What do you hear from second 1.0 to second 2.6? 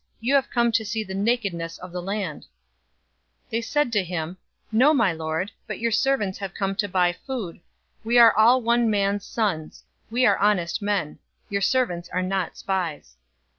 the nakedness of the land."